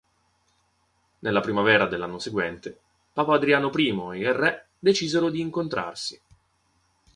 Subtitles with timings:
[1.19, 2.75] Nella primavera dell'anno seguente,
[3.13, 6.19] papa Adriano I e il re decisero di incontrarsi.